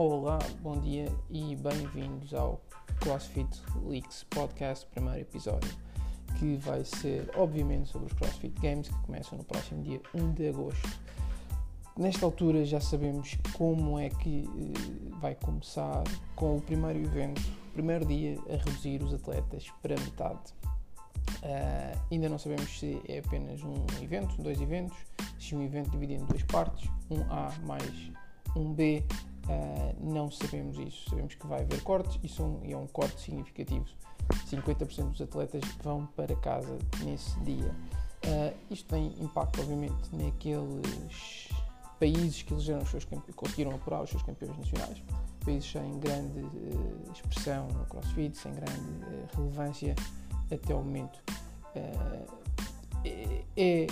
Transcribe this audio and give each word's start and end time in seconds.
Olá, 0.00 0.38
bom 0.60 0.78
dia 0.78 1.12
e 1.28 1.56
bem-vindos 1.56 2.32
ao 2.32 2.60
CrossFit 3.00 3.60
Leaks 3.84 4.24
Podcast, 4.30 4.86
primeiro 4.86 5.22
episódio, 5.22 5.68
que 6.38 6.54
vai 6.54 6.84
ser, 6.84 7.28
obviamente, 7.34 7.88
sobre 7.88 8.06
os 8.06 8.12
CrossFit 8.12 8.54
Games, 8.60 8.86
que 8.86 8.98
começam 8.98 9.36
no 9.36 9.42
próximo 9.42 9.82
dia 9.82 10.00
1 10.14 10.34
de 10.34 10.50
agosto. 10.50 10.88
Nesta 11.96 12.24
altura 12.24 12.64
já 12.64 12.80
sabemos 12.80 13.36
como 13.54 13.98
é 13.98 14.08
que 14.08 14.44
eh, 14.44 15.16
vai 15.20 15.34
começar 15.34 16.04
com 16.36 16.58
o 16.58 16.60
primeiro 16.60 17.00
evento, 17.00 17.42
primeiro 17.72 18.06
dia, 18.06 18.38
a 18.48 18.52
reduzir 18.52 19.02
os 19.02 19.12
atletas 19.12 19.66
para 19.82 19.96
metade. 19.98 20.54
Uh, 21.42 21.98
ainda 22.12 22.28
não 22.28 22.38
sabemos 22.38 22.78
se 22.78 23.02
é 23.08 23.18
apenas 23.18 23.64
um 23.64 23.74
evento, 24.00 24.40
dois 24.40 24.60
eventos, 24.60 24.96
se 25.40 25.56
um 25.56 25.62
evento 25.64 25.90
dividido 25.90 26.22
em 26.22 26.26
duas 26.26 26.44
partes, 26.44 26.88
um 27.10 27.20
A 27.32 27.52
mais 27.66 28.12
um 28.56 28.72
B, 28.72 29.04
uh, 29.48 29.96
não 30.00 30.30
sabemos 30.30 30.78
isso. 30.78 31.08
Sabemos 31.10 31.34
que 31.34 31.46
vai 31.46 31.62
haver 31.62 31.82
cortes 31.82 32.18
e, 32.22 32.28
são, 32.28 32.60
e 32.64 32.72
é 32.72 32.76
um 32.76 32.86
corte 32.86 33.20
significativo. 33.20 33.86
50% 34.50 35.10
dos 35.10 35.20
atletas 35.20 35.62
vão 35.82 36.06
para 36.06 36.34
casa 36.36 36.78
nesse 37.02 37.38
dia. 37.40 37.74
Uh, 38.24 38.54
isto 38.70 38.88
tem 38.88 39.14
impacto, 39.20 39.60
obviamente, 39.60 39.94
naqueles 40.12 41.48
países 41.98 42.42
que 42.42 42.52
elegeram 42.52 42.82
os 42.82 42.90
seus 42.90 43.06
conseguiram 43.34 43.74
apurar 43.74 44.02
os 44.02 44.10
seus 44.10 44.22
campeões 44.22 44.56
nacionais, 44.56 45.02
países 45.44 45.70
sem 45.70 45.98
grande 45.98 46.40
uh, 46.40 47.12
expressão 47.12 47.68
no 47.68 47.84
crossfit, 47.86 48.36
sem 48.36 48.52
grande 48.52 48.82
relevância 49.34 49.94
até 50.50 50.74
o 50.74 50.78
momento. 50.78 51.22
é, 53.04 53.44
é 53.56 53.86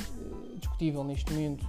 discutível 0.58 1.04
neste 1.04 1.32
momento 1.32 1.66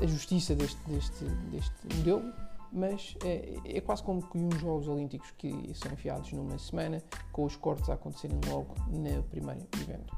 a 0.00 0.06
justiça 0.06 0.54
deste, 0.54 0.80
deste, 0.88 1.24
deste 1.50 1.96
modelo, 1.96 2.32
mas 2.72 3.16
é, 3.24 3.54
é, 3.64 3.80
quase 3.80 4.02
como 4.02 4.22
que 4.22 4.38
uns 4.38 4.60
Jogos 4.60 4.88
Olímpicos 4.88 5.30
que 5.32 5.72
são 5.74 5.92
enfiados 5.92 6.32
numa 6.32 6.58
semana, 6.58 7.02
com 7.32 7.44
os 7.44 7.56
cortes 7.56 7.88
a 7.88 7.94
acontecerem 7.94 8.38
logo 8.46 8.74
no 8.88 9.22
primeiro 9.24 9.66
evento. 9.80 10.16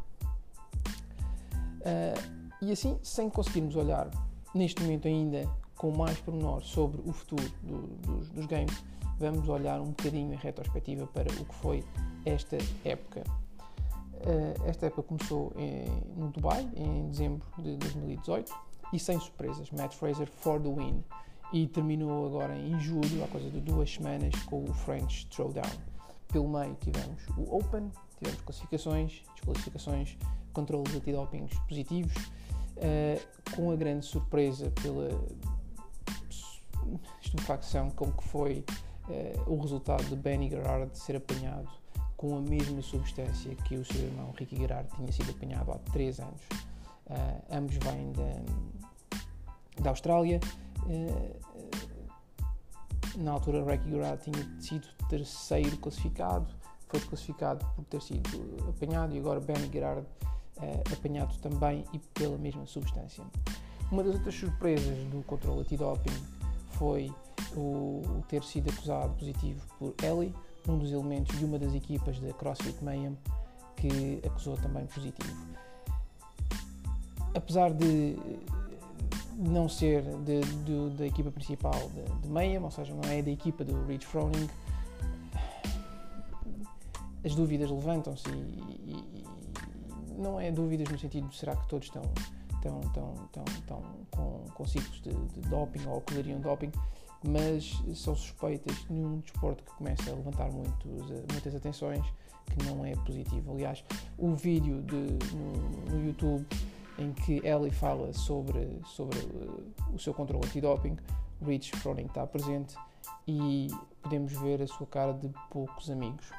Uh, 1.81 2.41
e 2.61 2.73
assim, 2.73 2.99
sem 3.03 3.31
conseguirmos 3.31 3.75
olhar 3.77 4.11
neste 4.55 4.83
momento 4.83 5.09
ainda 5.09 5.49
com 5.77 5.97
mais 5.97 6.19
pormenor 6.19 6.63
sobre 6.63 7.01
o 7.09 7.13
futuro 7.13 7.51
do, 7.63 7.87
dos, 7.87 8.29
dos 8.31 8.47
games, 8.47 8.85
vamos 9.19 9.49
olhar 9.49 9.81
um 9.81 9.87
bocadinho 9.91 10.33
em 10.35 10.37
retrospectiva 10.37 11.07
para 11.07 11.33
o 11.33 11.45
que 11.45 11.55
foi 11.55 11.85
esta 12.27 12.59
época. 12.85 13.23
Uh, 14.17 14.69
esta 14.69 14.87
época 14.87 15.05
começou 15.05 15.53
em, 15.57 15.87
no 16.15 16.29
Dubai, 16.29 16.69
em 16.77 17.09
dezembro 17.09 17.47
de 17.63 17.77
2018 17.77 18.70
e 18.93 18.99
sem 18.99 19.19
surpresas, 19.19 19.71
Matt 19.71 19.95
Fraser 19.95 20.27
for 20.27 20.61
the 20.61 20.69
win. 20.69 21.05
E 21.53 21.67
terminou 21.67 22.27
agora 22.27 22.57
em 22.57 22.79
julho, 22.79 23.25
há 23.25 23.29
coisa 23.29 23.51
de 23.51 23.61
duas 23.61 23.93
semanas, 23.93 24.35
com 24.45 24.65
o 24.65 24.73
French 24.73 25.27
Throwdown. 25.27 25.71
Pelo 26.29 26.49
meio 26.49 26.77
tivemos 26.77 27.23
o 27.37 27.57
Open, 27.57 27.91
tivemos 28.19 28.41
classificações, 28.43 29.23
desclassificações, 29.35 30.17
controles 30.53 30.95
antidopings 30.95 31.59
positivos, 31.69 32.15
uh, 32.17 33.55
com 33.57 33.73
a 33.73 33.77
grande 33.77 34.07
surpresa 34.07 34.71
pela 34.83 35.09
estupefacção 37.21 37.91
com 37.91 38.13
que 38.13 38.29
foi 38.29 38.65
uh, 39.09 39.53
o 39.53 39.61
resultado 39.61 40.05
de 40.05 40.15
Benny 40.17 40.49
Gerard 40.49 40.97
ser 40.97 41.17
apanhado 41.17 41.69
com 42.17 42.37
a 42.37 42.41
mesma 42.41 42.83
substância 42.83 43.55
que 43.55 43.77
o 43.77 43.85
seu 43.85 44.03
irmão 44.03 44.33
Ricky 44.37 44.55
Gerard 44.55 44.89
tinha 44.95 45.11
sido 45.11 45.31
apanhado 45.31 45.73
há 45.73 45.79
3 45.91 46.21
anos. 46.21 46.43
Uh, 47.11 47.43
ambos 47.51 47.77
vêm 47.77 48.13
da, 48.13 49.83
da 49.83 49.91
Austrália. 49.91 50.39
Uh, 50.87 51.41
na 53.19 53.33
altura, 53.33 53.65
Ricky 53.65 53.91
Gerard 53.91 54.23
tinha 54.23 54.61
sido 54.61 54.87
terceiro 55.09 55.77
classificado, 55.79 56.47
foi 56.89 57.01
classificado 57.01 57.67
por 57.75 57.85
ter 57.87 58.01
sido 58.01 58.31
apanhado 58.69 59.15
e 59.15 59.19
agora 59.19 59.41
Benny 59.41 59.69
Gerard 59.73 60.07
uh, 60.59 60.93
apanhado 60.93 61.37
também 61.39 61.85
e 61.93 61.99
pela 61.99 62.39
mesma 62.39 62.65
substância. 62.67 63.25
Uma 63.91 64.05
das 64.05 64.15
outras 64.15 64.37
surpresas 64.37 64.97
do 65.09 65.25
controle 65.25 65.63
antidoping 65.63 66.15
foi 66.79 67.13
o, 67.57 68.03
o 68.07 68.25
ter 68.29 68.45
sido 68.45 68.71
acusado 68.71 69.13
positivo 69.15 69.61
por 69.79 69.95
Ellie, 70.05 70.33
um 70.69 70.79
dos 70.79 70.93
elementos 70.93 71.37
de 71.37 71.45
uma 71.45 71.59
das 71.59 71.75
equipas 71.75 72.21
da 72.21 72.33
CrossFit 72.33 72.83
Mayhem, 72.85 73.19
que 73.77 74.23
acusou 74.25 74.57
também 74.59 74.87
positivo 74.87 75.35
apesar 77.35 77.73
de 77.73 78.17
não 79.37 79.69
ser 79.69 80.03
de, 80.03 80.41
de, 80.41 80.97
da 80.97 81.07
equipa 81.07 81.31
principal 81.31 81.91
de, 81.95 82.29
de 82.29 82.59
ou 82.59 82.71
seja, 82.71 82.95
não 82.95 83.09
é 83.11 83.23
da 83.23 83.31
equipa 83.31 83.65
do 83.65 83.85
Rich 83.87 84.07
Froning, 84.07 84.49
as 87.25 87.35
dúvidas 87.35 87.71
levantam-se 87.71 88.29
e, 88.29 88.33
e, 88.35 88.95
e, 89.15 89.27
não 90.19 90.39
é 90.39 90.51
dúvidas 90.51 90.89
no 90.89 90.99
sentido 90.99 91.29
de 91.29 91.37
será 91.37 91.57
que 91.57 91.67
todos 91.69 91.87
estão, 91.87 92.03
estão, 92.55 92.81
estão, 92.81 93.45
estão, 93.49 93.83
com, 94.11 94.45
com 94.55 94.67
ciclos 94.67 95.01
de, 95.01 95.11
de 95.11 95.49
doping 95.49 95.87
ou 95.87 96.01
colariam 96.03 96.41
doping, 96.41 96.71
mas 97.27 97.83
são 97.95 98.15
suspeitas 98.15 98.75
num 98.89 99.19
desporto 99.21 99.63
que 99.65 99.73
começa 99.77 100.11
a 100.11 100.15
levantar 100.15 100.51
muitos, 100.51 101.11
muitas 101.33 101.55
atenções 101.55 102.05
que 102.47 102.65
não 102.67 102.85
é 102.85 102.95
positivo. 102.97 103.53
Aliás, 103.53 103.85
o 104.19 104.35
vídeo 104.35 104.83
de, 104.83 105.35
no, 105.35 105.97
no 105.97 106.07
YouTube 106.07 106.47
em 107.01 107.13
que 107.13 107.41
Ellie 107.45 107.71
fala 107.71 108.13
sobre, 108.13 108.79
sobre 108.85 109.19
uh, 109.19 109.73
o 109.95 109.99
seu 109.99 110.13
controle 110.13 110.47
antidoping, 110.47 110.97
Rich 111.43 111.73
Froning 111.77 112.05
está 112.05 112.27
presente 112.27 112.77
e 113.27 113.69
podemos 114.03 114.33
ver 114.35 114.61
a 114.61 114.67
sua 114.67 114.87
cara 114.87 115.13
de 115.15 115.31
poucos 115.51 115.91
amigos. 115.91 116.31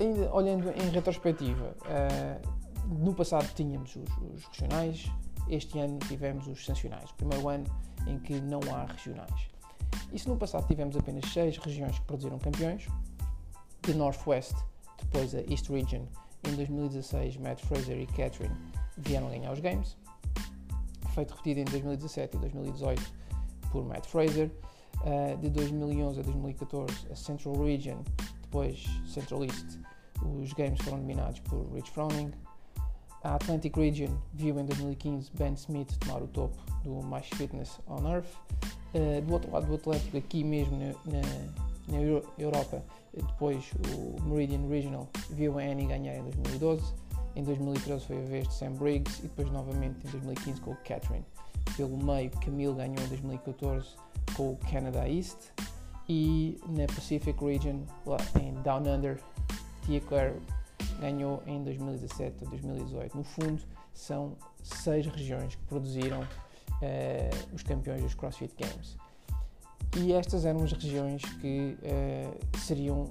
Ainda 0.00 0.34
olhando 0.34 0.70
em 0.70 0.88
retrospectiva, 0.88 1.76
uh, 1.84 2.94
no 2.98 3.14
passado 3.14 3.46
tínhamos 3.54 3.94
os, 3.94 4.10
os, 4.32 4.44
regionais, 4.46 5.12
este 5.48 5.78
ano 5.78 5.98
tivemos 6.08 6.48
os 6.48 6.64
sancionais, 6.64 7.10
o 7.10 7.14
primeiro 7.14 7.48
ano 7.48 7.66
em 8.06 8.18
que 8.18 8.40
não 8.40 8.60
há 8.74 8.86
regionais. 8.86 9.50
E 10.12 10.18
se 10.18 10.28
no 10.28 10.36
passado 10.36 10.66
tivemos 10.66 10.96
apenas 10.96 11.30
seis 11.30 11.58
regiões 11.58 11.98
que 11.98 12.04
produziram 12.06 12.38
campeões, 12.38 12.86
de 13.82 13.92
Northwest, 13.92 14.54
depois 14.98 15.34
a 15.34 15.40
East 15.40 15.68
Region 15.68 16.06
em 16.50 16.56
2016, 16.56 17.36
Matt 17.38 17.60
Fraser 17.64 17.98
e 17.98 18.06
Catherine 18.06 18.54
vieram 18.96 19.28
ganhar 19.28 19.52
os 19.52 19.60
Games. 19.60 19.96
Feito 21.14 21.30
repetido 21.30 21.60
em 21.60 21.64
2017 21.64 22.36
e 22.36 22.40
2018 22.40 23.02
por 23.70 23.84
Matt 23.84 24.06
Fraser. 24.06 24.50
Uh, 25.00 25.36
de 25.38 25.50
2011 25.50 26.20
a 26.20 26.22
2014, 26.22 26.92
a 27.10 27.16
Central 27.16 27.62
Region, 27.62 27.98
depois 28.42 28.84
Central 29.06 29.44
East, 29.44 29.78
os 30.22 30.52
Games 30.52 30.80
foram 30.80 30.98
dominados 30.98 31.40
por 31.40 31.66
Rich 31.74 31.90
Froning. 31.90 32.30
A 33.22 33.34
Atlantic 33.34 33.76
Region 33.76 34.16
viu 34.32 34.58
em 34.58 34.64
2015 34.64 35.30
Ben 35.34 35.52
Smith 35.54 35.96
tomar 35.98 36.22
o 36.22 36.28
topo 36.28 36.56
do 36.82 37.02
Mais 37.02 37.26
Fitness 37.34 37.80
on 37.86 38.08
Earth. 38.08 38.28
Uh, 38.94 39.20
do 39.22 39.32
outro 39.32 39.50
lado 39.50 39.66
do 39.66 39.74
Atlântico, 39.74 40.16
aqui 40.16 40.44
mesmo 40.44 40.78
na, 40.78 41.20
na 41.88 41.98
Europa, 42.38 42.82
depois 43.12 43.70
o 43.92 44.22
Meridian 44.22 44.66
Regional 44.68 45.08
viu 45.30 45.58
a 45.58 45.62
Annie 45.62 45.86
ganhar 45.86 46.16
em 46.16 46.22
2012. 46.22 46.94
Em 47.36 47.42
2013 47.42 48.06
foi 48.06 48.18
a 48.18 48.24
vez 48.24 48.48
de 48.48 48.54
Sam 48.54 48.72
Briggs 48.72 49.20
e 49.20 49.22
depois 49.22 49.50
novamente 49.50 50.06
em 50.06 50.10
2015 50.10 50.60
com 50.60 50.70
o 50.70 50.76
Catherine. 50.76 51.24
Pelo 51.76 51.96
meio, 51.96 52.30
Camille 52.30 52.74
ganhou 52.74 52.98
em 52.98 53.08
2014 53.08 53.88
com 54.36 54.52
o 54.52 54.56
Canada 54.70 55.08
East 55.08 55.38
e 56.08 56.58
na 56.68 56.86
Pacific 56.86 57.42
Region, 57.42 57.80
lá 58.06 58.18
em 58.40 58.52
Down 58.62 58.82
Under, 58.86 59.20
Tia 59.84 60.00
Claire 60.00 60.40
ganhou 61.00 61.42
em 61.46 61.62
2017 61.62 62.44
a 62.44 62.48
2018. 62.50 63.16
No 63.16 63.24
fundo, 63.24 63.62
são 63.92 64.36
seis 64.62 65.06
regiões 65.06 65.54
que 65.54 65.62
produziram 65.64 66.20
uh, 66.20 67.54
os 67.54 67.62
campeões 67.62 68.02
dos 68.02 68.14
CrossFit 68.14 68.54
Games. 68.58 68.96
E 69.96 70.12
estas 70.12 70.44
eram 70.44 70.62
as 70.64 70.72
regiões 70.72 71.22
que 71.40 71.78
uh, 71.82 72.58
seriam 72.58 73.10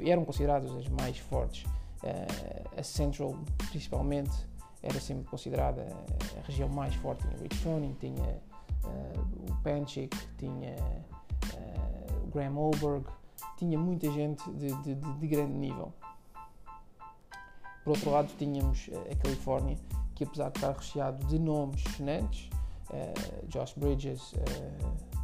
eram 0.00 0.24
consideradas 0.24 0.70
as 0.72 0.88
mais 0.88 1.18
fortes. 1.18 1.64
Uh, 2.02 2.78
a 2.78 2.82
Central, 2.82 3.36
principalmente, 3.70 4.32
era 4.82 4.98
sempre 5.00 5.24
considerada 5.24 5.86
a 6.36 6.46
região 6.46 6.68
mais 6.68 6.94
forte. 6.96 7.22
Tinha 7.22 7.42
Rich 7.42 7.56
Froning, 7.58 7.96
tinha 8.00 8.40
uh, 8.84 9.52
o 9.52 9.62
Panchik, 9.62 10.16
tinha 10.36 10.74
o 12.24 12.30
Graham 12.30 12.56
Olberg, 12.56 13.06
tinha 13.56 13.78
muita 13.78 14.10
gente 14.10 14.48
de, 14.52 14.72
de, 14.82 14.94
de, 14.94 15.26
grande 15.26 15.54
nível. 15.54 15.92
Por 17.84 17.90
outro 17.90 18.10
lado, 18.10 18.28
tínhamos 18.36 18.90
a 19.10 19.14
Califórnia, 19.16 19.78
que 20.14 20.24
apesar 20.24 20.50
de 20.50 20.58
estar 20.58 20.72
recheado 20.72 21.24
de 21.26 21.38
nomes 21.38 21.82
sonantes, 21.96 22.50
Josh 23.48 23.74
Bridges, 23.76 24.34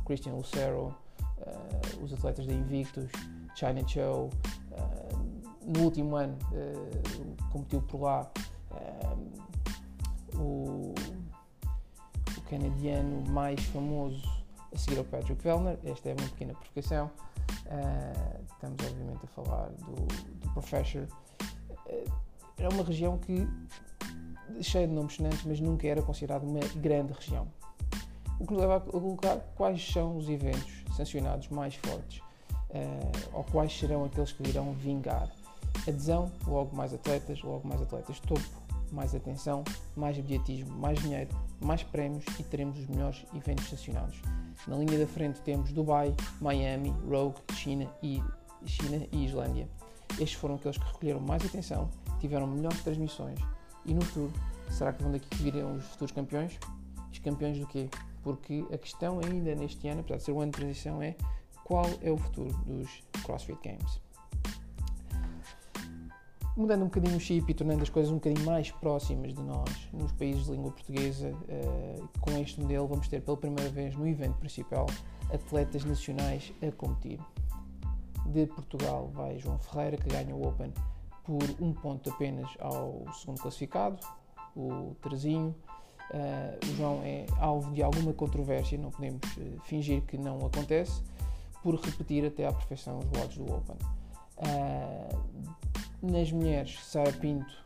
Christian 0.05 0.35
Lucero, 0.35 0.95
uh, 1.39 2.05
os 2.05 2.13
atletas 2.13 2.47
da 2.47 2.53
Invictus, 2.53 3.11
China 3.55 3.87
Cho. 3.87 4.31
Uh, 4.71 5.35
no 5.67 5.85
último 5.85 6.17
ano 6.17 6.37
uh, 6.53 7.51
competiu 7.51 7.81
por 7.83 8.03
lá 8.03 8.31
o, 10.37 10.95
o 12.37 12.41
canadiano 12.49 13.23
mais 13.31 13.61
famoso 13.67 14.23
a 14.73 14.79
seguir 14.79 14.99
ao 14.99 15.05
Patrick 15.05 15.43
Vellner. 15.43 15.79
Esta 15.85 16.11
é 16.11 16.15
uma 16.15 16.29
pequena 16.29 16.55
provocação. 16.55 17.11
Uh, 17.67 18.45
estamos, 18.53 18.85
obviamente, 18.85 19.25
a 19.25 19.29
falar 19.29 19.71
do, 19.71 19.95
do 19.95 20.53
Professor. 20.53 21.09
Uh, 21.87 22.13
é 22.59 22.69
uma 22.69 22.85
região 22.85 23.19
que 23.19 23.49
cheia 24.61 24.87
de 24.87 24.93
nomes 24.93 25.15
sonantes, 25.15 25.45
mas 25.45 25.61
nunca 25.61 25.87
era 25.87 26.03
considerada 26.03 26.45
uma 26.45 26.61
grande 26.77 27.13
região. 27.13 27.49
O 28.45 28.47
que 28.47 28.53
nos 28.53 28.61
leva 28.61 28.77
a 28.77 28.81
colocar 28.81 29.39
quais 29.57 29.91
são 29.91 30.19
os 30.19 30.29
eventos 30.29 30.85
sancionados 30.95 31.49
mais 31.49 31.77
fortes, 31.77 32.19
uh, 32.69 33.29
ou 33.33 33.43
quais 33.45 33.75
serão 33.75 34.05
aqueles 34.05 34.33
que 34.33 34.47
irão 34.47 34.75
vingar. 34.75 35.31
Adesão, 35.89 36.31
logo 36.47 36.77
mais 36.77 36.93
atletas, 36.93 37.41
logo 37.43 37.67
mais 37.67 37.81
atletas 37.81 38.21
topo, 38.21 38.45
mais 38.93 39.15
atenção, 39.15 39.65
mais 39.97 40.19
mediatismo, 40.19 40.71
mais 40.77 40.99
dinheiro, 40.99 41.31
mais 41.59 41.83
prémios 41.85 42.23
e 42.39 42.43
teremos 42.43 42.79
os 42.79 42.87
melhores 42.87 43.25
eventos 43.35 43.67
sancionados. 43.67 44.21
Na 44.69 44.77
linha 44.77 44.99
da 44.99 45.07
frente 45.07 45.41
temos 45.41 45.73
Dubai, 45.73 46.15
Miami, 46.39 46.93
Rogue, 47.09 47.41
China 47.55 47.91
e, 48.03 48.23
China 48.67 49.07
e 49.11 49.25
Islândia. 49.25 49.67
Estes 50.21 50.35
foram 50.35 50.57
aqueles 50.57 50.77
que 50.77 50.85
recolheram 50.85 51.21
mais 51.21 51.43
atenção, 51.47 51.89
tiveram 52.21 52.47
melhores 52.47 52.83
transmissões 52.83 53.41
e 53.87 53.95
no 53.95 54.03
futuro, 54.03 54.33
será 54.69 54.93
que 54.93 55.03
vão 55.03 55.13
daqui 55.13 55.29
que 55.31 55.43
virem 55.43 55.65
os 55.65 55.83
futuros 55.87 56.13
campeões? 56.13 56.59
Os 57.11 57.19
campeões 57.21 57.59
do 57.59 57.67
quê? 57.67 57.89
Porque 58.25 58.67
a 58.73 58.79
questão 58.79 59.21
ainda 59.21 59.55
neste 59.55 59.87
ano, 59.87 60.01
apesar 60.01 60.17
de 60.17 60.25
ser 60.25 60.33
um 60.33 60.41
ano 60.41 60.51
de 60.51 60.59
transição, 60.59 61.01
é 61.01 61.15
qual 61.63 61.87
é 62.03 62.11
o 62.11 62.17
futuro 62.17 62.53
dos 62.65 63.05
CrossFit 63.23 63.59
Games. 63.63 64.01
Mudando 66.57 66.83
um 66.83 66.85
bocadinho 66.85 67.17
o 67.17 67.21
chip 67.21 67.51
e 67.51 67.55
tornando 67.55 67.83
as 67.83 67.91
coisas 67.91 68.13
um 68.13 68.15
bocadinho 68.15 68.47
mais 68.47 68.71
próximas 68.71 69.35
de 69.35 69.43
nós, 69.43 69.89
nos 69.93 70.13
países 70.13 70.45
de 70.45 70.53
língua 70.53 70.71
portuguesa, 70.71 71.31
uh, 71.31 72.09
com 72.21 72.31
este 72.39 72.61
modelo 72.61 72.87
vamos 72.87 73.09
ter 73.09 73.21
pela 73.21 73.37
primeira 73.37 73.69
vez 73.71 73.97
no 73.97 74.07
evento 74.07 74.37
principal 74.39 74.87
atletas 75.33 75.85
nacionais 75.85 76.53
a 76.63 76.71
competir. 76.73 77.19
De 78.27 78.47
Portugal 78.47 79.11
vai 79.13 79.39
João 79.39 79.59
Ferreira, 79.59 79.97
que 79.97 80.09
ganha 80.09 80.35
o 80.35 80.47
Open 80.47 80.73
por 81.25 81.43
um 81.61 81.73
ponto 81.73 82.11
apenas 82.11 82.49
ao 82.61 83.05
segundo 83.15 83.41
classificado, 83.41 83.99
o 84.55 84.95
Terezinho. 85.03 85.55
Uh, 86.11 86.71
o 86.71 86.77
João 86.77 87.01
é 87.03 87.27
alvo 87.39 87.73
de 87.73 87.83
alguma 87.83 88.13
controvérsia, 88.13 88.79
não 88.79 88.91
podemos 88.91 89.23
uh, 89.37 89.61
fingir 89.65 90.03
que 90.03 90.17
não 90.17 90.39
acontece, 90.47 91.03
por 91.63 91.75
repetir 91.77 92.25
até 92.25 92.47
à 92.47 92.53
perfeição 92.53 92.99
os 92.99 93.07
votos 93.07 93.37
do 93.37 93.53
Open. 93.53 93.77
Uh, 94.39 95.19
nas 96.03 96.31
mulheres, 96.31 96.79
Sara 96.85 97.13
Pinto 97.13 97.65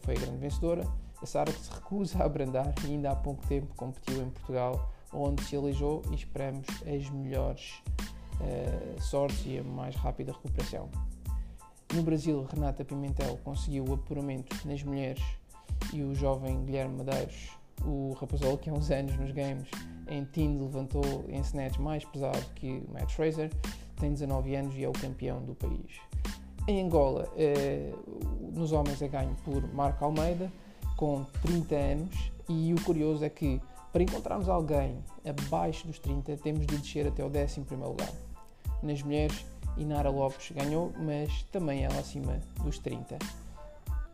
foi 0.00 0.16
a 0.16 0.20
grande 0.20 0.38
vencedora. 0.38 0.86
A 1.20 1.26
Sara 1.26 1.52
que 1.52 1.60
se 1.60 1.70
recusa 1.70 2.22
a 2.22 2.26
abrandar 2.26 2.72
e 2.84 2.92
ainda 2.92 3.10
há 3.10 3.16
pouco 3.16 3.46
tempo 3.46 3.74
competiu 3.74 4.22
em 4.22 4.30
Portugal, 4.30 4.90
onde 5.12 5.42
se 5.44 5.56
aleijou 5.56 6.02
e 6.10 6.14
esperamos 6.14 6.66
as 6.86 7.10
melhores 7.10 7.82
sortes 9.00 9.44
e 9.46 9.58
a 9.58 9.64
mais 9.64 9.94
rápida 9.96 10.32
recuperação. 10.32 10.88
No 11.94 12.02
Brasil, 12.02 12.46
Renata 12.50 12.84
Pimentel 12.84 13.38
conseguiu 13.44 13.84
o 13.84 13.94
apuramento 13.94 14.56
nas 14.66 14.82
mulheres 14.82 15.22
e 15.92 16.02
o 16.02 16.14
jovem 16.14 16.64
Guilherme 16.64 16.96
Medeiros, 16.96 17.50
o 17.82 18.12
rapazol 18.18 18.58
que 18.58 18.70
há 18.70 18.72
uns 18.72 18.90
anos 18.90 19.16
nos 19.16 19.30
games 19.32 19.68
em 20.08 20.24
Team 20.24 20.60
levantou 20.60 21.24
em 21.28 21.40
snatch 21.40 21.78
mais 21.78 22.04
pesado 22.04 22.44
que 22.54 22.82
o 22.88 22.92
Matt 22.92 23.10
Fraser, 23.12 23.50
tem 23.96 24.12
19 24.12 24.54
anos 24.54 24.74
e 24.76 24.84
é 24.84 24.88
o 24.88 24.92
campeão 24.92 25.42
do 25.42 25.54
país. 25.54 26.00
Em 26.66 26.82
Angola, 26.82 27.30
eh, 27.36 27.92
nos 28.52 28.72
homens 28.72 29.00
é 29.02 29.08
ganho 29.08 29.36
por 29.44 29.62
Marco 29.74 30.04
Almeida, 30.04 30.50
com 30.96 31.24
30 31.42 31.74
anos, 31.74 32.32
e 32.48 32.72
o 32.72 32.80
curioso 32.82 33.24
é 33.24 33.28
que 33.28 33.60
para 33.92 34.02
encontrarmos 34.02 34.48
alguém 34.48 34.98
abaixo 35.24 35.86
dos 35.86 35.98
30 35.98 36.36
temos 36.38 36.66
de 36.66 36.76
descer 36.78 37.06
até 37.06 37.22
o 37.22 37.28
11 37.28 37.60
lugar. 37.76 38.12
Nas 38.82 39.02
mulheres, 39.02 39.44
Inara 39.76 40.10
Lopes 40.10 40.50
ganhou, 40.52 40.92
mas 40.98 41.42
também 41.52 41.84
ela 41.84 41.98
acima 41.98 42.40
dos 42.62 42.78
30. 42.78 43.18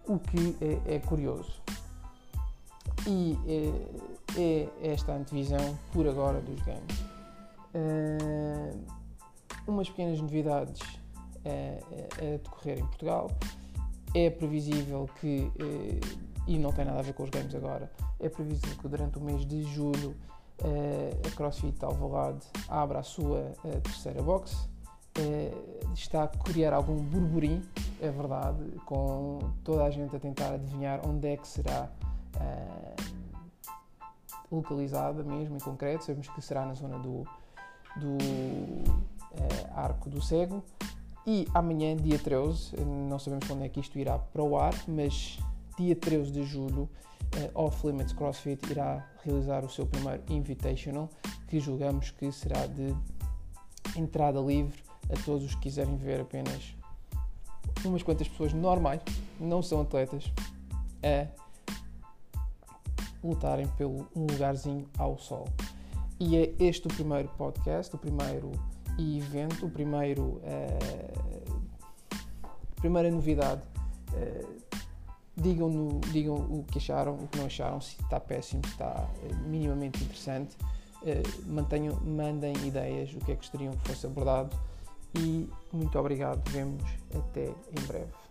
O 0.06 0.18
que 0.18 0.56
é, 0.60 0.96
é 0.96 0.98
curioso. 0.98 1.62
E 3.06 3.38
é, 3.46 4.68
é, 4.82 4.92
esta 4.92 5.12
antevisão 5.12 5.78
por 5.92 6.06
agora 6.06 6.40
dos 6.40 6.60
games. 6.62 7.00
Uh, 7.74 8.78
umas 9.66 9.88
pequenas 9.88 10.20
novidades 10.20 10.80
a, 11.44 12.24
a, 12.24 12.36
decorrer 12.36 12.78
em 12.78 12.86
Portugal. 12.86 13.30
É 14.14 14.28
previsível 14.28 15.08
que, 15.20 15.50
uh, 15.60 16.18
e 16.46 16.58
não 16.58 16.72
tem 16.72 16.84
nada 16.84 16.98
a 16.98 17.02
ver 17.02 17.14
com 17.14 17.22
os 17.22 17.30
games 17.30 17.54
agora, 17.54 17.90
é 18.18 18.28
previsível 18.28 18.76
que 18.76 18.88
durante 18.88 19.18
o 19.18 19.20
mês 19.20 19.46
de 19.46 19.62
julho 19.62 20.16
uh, 20.62 21.26
a 21.26 21.30
CrossFit 21.36 21.84
Alvalade 21.84 22.44
abra 22.68 22.98
a 22.98 23.02
sua 23.02 23.52
terceira 23.82 24.22
box 24.22 24.68
está 25.94 26.24
a 26.24 26.28
criar 26.28 26.72
algum 26.72 26.96
burburinho, 26.96 27.62
é 28.00 28.10
verdade, 28.10 28.64
com 28.86 29.38
toda 29.64 29.84
a 29.84 29.90
gente 29.90 30.14
a 30.14 30.18
tentar 30.18 30.54
adivinhar 30.54 31.00
onde 31.06 31.28
é 31.28 31.36
que 31.36 31.46
será 31.46 31.88
uh, 32.36 32.94
localizada 34.50 35.22
mesmo 35.22 35.56
em 35.56 35.60
concreto. 35.60 36.04
Sabemos 36.04 36.28
que 36.28 36.42
será 36.42 36.64
na 36.66 36.74
zona 36.74 36.98
do, 36.98 37.24
do 37.96 38.16
uh, 38.16 39.74
Arco 39.74 40.10
do 40.10 40.20
Cego. 40.22 40.62
E 41.26 41.46
amanhã, 41.54 41.94
dia 41.96 42.18
13, 42.18 42.76
não 42.80 43.18
sabemos 43.18 43.46
quando 43.46 43.62
é 43.62 43.68
que 43.68 43.78
isto 43.78 43.98
irá 43.98 44.18
para 44.18 44.42
o 44.42 44.58
ar, 44.58 44.74
mas 44.88 45.38
dia 45.78 45.94
13 45.94 46.30
de 46.32 46.44
julho, 46.44 46.88
uh, 47.36 47.50
Off 47.54 47.86
Limits 47.86 48.12
CrossFit 48.12 48.70
irá 48.70 49.06
realizar 49.24 49.64
o 49.64 49.68
seu 49.68 49.86
primeiro 49.86 50.22
Invitational, 50.28 51.08
que 51.46 51.60
julgamos 51.60 52.10
que 52.10 52.32
será 52.32 52.66
de 52.66 52.94
entrada 53.96 54.40
livre 54.40 54.82
a 55.10 55.24
todos 55.24 55.44
os 55.44 55.54
que 55.54 55.62
quiserem 55.62 55.96
ver 55.96 56.20
apenas 56.20 56.74
umas 57.84 58.02
quantas 58.02 58.28
pessoas 58.28 58.52
normais, 58.52 59.00
não 59.38 59.62
são 59.62 59.80
atletas, 59.80 60.30
a 61.02 61.26
lutarem 63.22 63.66
pelo 63.76 64.06
um 64.14 64.26
lugarzinho 64.26 64.86
ao 64.98 65.18
sol. 65.18 65.48
E 66.18 66.36
é 66.36 66.54
este 66.58 66.86
o 66.86 66.88
primeiro 66.88 67.28
podcast, 67.36 67.94
o 67.94 67.98
primeiro 67.98 68.50
evento, 68.98 69.66
o 69.66 69.70
primeiro 69.70 70.22
uh, 70.22 71.60
primeira 72.76 73.10
novidade. 73.10 73.62
Uh, 74.12 74.60
digam, 75.36 76.00
digam 76.12 76.34
o 76.34 76.64
que 76.64 76.76
acharam, 76.76 77.14
o 77.14 77.26
que 77.28 77.38
não 77.38 77.46
acharam, 77.46 77.80
se 77.80 77.96
está 78.02 78.20
péssimo, 78.20 78.62
se 78.66 78.72
está 78.72 79.08
uh, 79.22 79.48
minimamente 79.48 80.02
interessante. 80.02 80.56
mantenham, 81.46 81.98
mandem 82.04 82.52
ideias, 82.66 83.14
o 83.14 83.18
que 83.18 83.32
é 83.32 83.34
que 83.34 83.40
gostariam 83.40 83.72
que 83.72 83.88
fosse 83.88 84.06
abordado 84.06 84.54
e 85.14 85.48
muito 85.72 85.98
obrigado. 85.98 86.46
Vemos 86.50 86.84
até 87.14 87.46
em 87.46 87.86
breve. 87.86 88.29